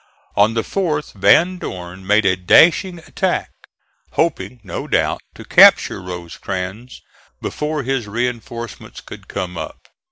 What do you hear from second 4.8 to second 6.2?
doubt, to capture